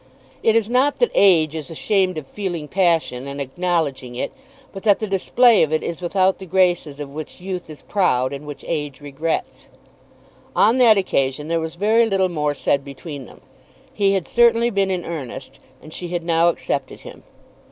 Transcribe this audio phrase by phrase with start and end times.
[0.41, 4.31] It is not that Age is ashamed of feeling passion and acknowledging it,
[4.73, 8.33] but that the display of it is, without the graces of which Youth is proud,
[8.33, 9.67] and which Age regrets.
[10.55, 13.41] On that occasion there was very little more said between them.
[13.93, 17.21] He had certainly been in earnest, and she had now accepted him.